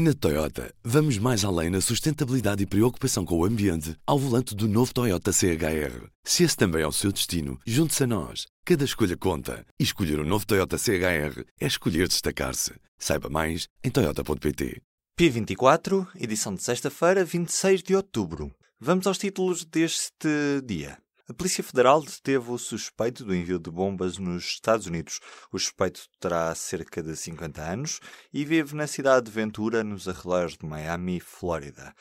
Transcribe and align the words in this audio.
Na 0.00 0.14
Toyota, 0.14 0.72
vamos 0.84 1.18
mais 1.18 1.44
além 1.44 1.70
na 1.70 1.80
sustentabilidade 1.80 2.62
e 2.62 2.66
preocupação 2.66 3.24
com 3.24 3.36
o 3.36 3.44
ambiente 3.44 3.96
ao 4.06 4.16
volante 4.16 4.54
do 4.54 4.68
novo 4.68 4.94
Toyota 4.94 5.32
CHR. 5.32 6.06
Se 6.22 6.44
esse 6.44 6.56
também 6.56 6.82
é 6.82 6.86
o 6.86 6.92
seu 6.92 7.10
destino, 7.10 7.58
junte-se 7.66 8.04
a 8.04 8.06
nós. 8.06 8.46
Cada 8.64 8.84
escolha 8.84 9.16
conta. 9.16 9.66
E 9.76 9.82
escolher 9.82 10.20
o 10.20 10.22
um 10.22 10.24
novo 10.24 10.46
Toyota 10.46 10.78
CHR 10.78 11.42
é 11.60 11.66
escolher 11.66 12.06
destacar-se. 12.06 12.74
Saiba 12.96 13.28
mais 13.28 13.66
em 13.82 13.90
Toyota.pt. 13.90 14.80
P24, 15.18 16.06
edição 16.14 16.54
de 16.54 16.62
sexta-feira, 16.62 17.24
26 17.24 17.82
de 17.82 17.96
outubro. 17.96 18.52
Vamos 18.78 19.04
aos 19.04 19.18
títulos 19.18 19.64
deste 19.64 20.62
dia. 20.64 20.96
A 21.30 21.34
Polícia 21.34 21.62
Federal 21.62 22.00
deteve 22.00 22.50
o 22.50 22.56
suspeito 22.56 23.22
do 23.22 23.34
envio 23.34 23.58
de 23.58 23.70
bombas 23.70 24.16
nos 24.16 24.44
Estados 24.44 24.86
Unidos. 24.86 25.20
O 25.52 25.58
suspeito 25.58 26.08
terá 26.18 26.54
cerca 26.54 27.02
de 27.02 27.14
50 27.14 27.60
anos 27.60 28.00
e 28.32 28.46
vive 28.46 28.74
na 28.74 28.86
cidade 28.86 29.26
de 29.26 29.32
Ventura, 29.32 29.84
nos 29.84 30.08
arredores 30.08 30.56
de 30.56 30.64
Miami, 30.64 31.20
Flórida. 31.20 31.94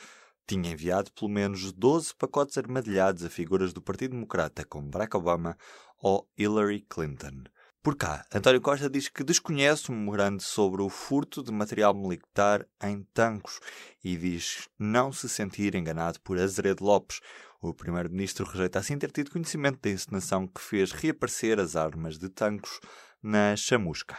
Tinha 0.47 0.71
enviado 0.71 1.11
pelo 1.11 1.29
menos 1.29 1.73
12 1.73 2.15
pacotes 2.15 2.57
armadilhados 2.57 3.25
a 3.25 3.29
figuras 3.29 3.73
do 3.73 3.81
Partido 3.81 4.11
Democrata, 4.11 4.63
como 4.63 4.89
Barack 4.89 5.17
Obama 5.17 5.57
ou 6.01 6.25
Hillary 6.37 6.85
Clinton. 6.87 7.43
Por 7.87 7.95
cá, 7.95 8.25
António 8.35 8.59
Costa 8.59 8.89
diz 8.89 9.07
que 9.07 9.23
desconhece 9.23 9.89
um 9.89 9.95
memorando 9.95 10.43
sobre 10.43 10.81
o 10.81 10.89
furto 10.89 11.41
de 11.41 11.53
material 11.53 11.93
militar 11.93 12.67
em 12.83 13.01
tanques 13.13 13.61
e 14.03 14.17
diz 14.17 14.67
não 14.77 15.13
se 15.13 15.29
sentir 15.29 15.73
enganado 15.73 16.19
por 16.19 16.37
Azeredo 16.37 16.83
Lopes. 16.83 17.21
O 17.61 17.73
primeiro-ministro 17.73 18.45
rejeita 18.45 18.79
assim 18.79 18.97
ter 18.97 19.09
tido 19.09 19.31
conhecimento 19.31 19.79
da 19.81 19.89
encenação 19.89 20.45
que 20.45 20.59
fez 20.59 20.91
reaparecer 20.91 21.61
as 21.61 21.77
armas 21.77 22.17
de 22.17 22.27
tanques 22.27 22.77
na 23.23 23.55
chamusca. 23.55 24.17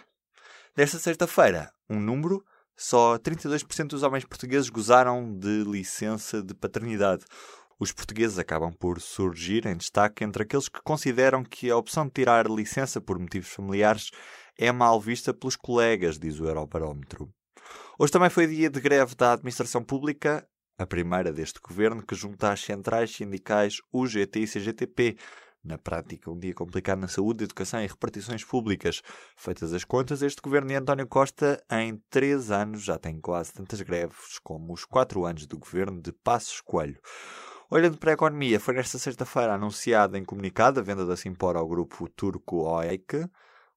Desta 0.75 0.99
sexta-feira, 0.99 1.71
um 1.91 2.01
número 2.01 2.43
só 2.75 3.19
32% 3.19 3.89
dos 3.89 4.03
homens 4.03 4.25
portugueses 4.25 4.71
gozaram 4.71 5.37
de 5.39 5.65
licença 5.65 6.43
de 6.43 6.55
paternidade. 6.55 7.27
Os 7.81 7.93
portugueses 7.93 8.41
acabam 8.41 8.73
por 8.73 9.01
surgir 9.01 9.65
em 9.65 9.77
destaque 9.77 10.25
entre 10.25 10.43
aqueles 10.43 10.69
que 10.69 10.83
consideram 10.83 11.45
que 11.45 11.71
a 11.71 11.77
opção 11.77 12.07
de 12.07 12.13
tirar 12.13 12.51
licença 12.51 13.01
por 13.01 13.17
motivos 13.21 13.51
familiares 13.51 14.11
é 14.59 14.73
mal 14.73 15.01
vista 15.01 15.33
pelos 15.33 15.55
colegas, 15.55 16.19
diz 16.19 16.41
o 16.41 16.47
Eurobarómetro. 16.47 17.33
Hoje 17.97 18.13
também 18.13 18.31
foi 18.31 18.49
dia 18.49 18.69
de 18.69 18.81
greve 18.81 19.15
da 19.15 19.35
administração 19.35 19.85
pública, 19.85 20.45
a 20.77 20.87
primeira 20.87 21.33
deste 21.33 21.61
governo 21.61 22.05
que 22.05 22.17
junta 22.17 22.51
as 22.51 22.61
centrais 22.61 23.15
sindicais 23.15 23.77
UGT 23.93 24.41
e 24.41 24.49
CGTP. 24.49 25.17
Na 25.63 25.79
prática, 25.79 26.31
um 26.31 26.39
dia 26.39 26.55
complicado 26.55 26.99
na 26.99 27.09
saúde, 27.09 27.45
educação 27.45 27.81
e 27.81 27.87
repartições 27.87 28.45
públicas. 28.45 29.03
Feitas 29.37 29.73
as 29.73 29.85
contas, 29.85 30.23
este 30.23 30.41
governo 30.41 30.69
de 30.69 30.75
António 30.75 31.07
Costa, 31.07 31.63
em 31.71 32.01
três 32.11 32.51
anos, 32.51 32.83
já 32.83 32.99
tem 32.99 33.21
quase 33.21 33.53
tantas 33.53 33.81
greves 33.83 34.39
como 34.43 34.73
os 34.73 34.85
quatro 34.85 35.25
anos 35.25 35.47
do 35.47 35.59
governo 35.59 36.01
de 36.01 36.11
Passos 36.13 36.61
Coelho. 36.61 37.01
Olhando 37.71 37.99
para 37.99 38.13
a 38.13 38.15
economia, 38.15 38.59
foi 38.59 38.73
nesta 38.73 38.99
sexta-feira 38.99 39.53
anunciada 39.53 40.17
em 40.17 40.25
comunicado 40.25 40.81
a 40.81 40.83
venda 40.83 41.05
da 41.05 41.19
Simpor 41.19 41.55
ao 41.55 41.69
grupo 41.69 42.09
turco 42.09 42.63
OEC. 42.63 43.29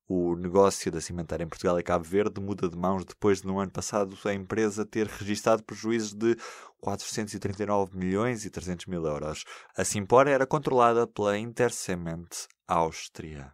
O 0.07 0.33
negócio 0.37 0.89
da 0.89 1.01
cimentária 1.01 1.43
em 1.43 1.47
Portugal 1.49 1.77
e 1.77 1.83
Cabo 1.83 2.05
Verde 2.05 2.39
muda 2.39 2.69
de 2.69 2.77
mãos 2.77 3.03
depois 3.03 3.41
de, 3.41 3.47
no 3.47 3.59
ano 3.59 3.69
passado, 3.69 4.17
a 4.23 4.33
empresa 4.33 4.85
ter 4.85 5.07
registado 5.07 5.61
prejuízos 5.61 6.13
de 6.13 6.37
439 6.79 7.97
milhões 7.97 8.45
e 8.45 8.49
300 8.49 8.85
mil 8.85 9.05
euros. 9.05 9.43
A 9.77 9.83
Simpor 9.83 10.25
era 10.25 10.47
controlada 10.47 11.05
pela 11.05 11.37
Intercement 11.37 12.29
Áustria. 12.65 13.53